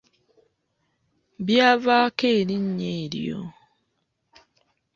Byavaako 1.45 2.25
erinnya 2.39 2.87
eryo. 3.03 3.41